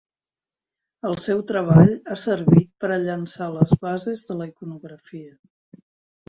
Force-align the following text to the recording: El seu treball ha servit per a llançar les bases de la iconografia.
El 1.09 1.17
seu 1.25 1.43
treball 1.51 1.93
ha 2.13 2.17
servit 2.21 2.71
per 2.85 2.89
a 2.95 2.97
llançar 3.03 3.51
les 3.59 3.75
bases 3.85 4.25
de 4.31 4.39
la 4.41 4.49
iconografia. 4.53 5.31